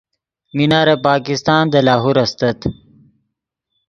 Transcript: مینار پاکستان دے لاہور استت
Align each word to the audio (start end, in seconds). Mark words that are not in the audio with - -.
مینار 0.55 0.87
پاکستان 1.07 1.63
دے 1.71 1.79
لاہور 1.87 2.17
استت 2.23 2.59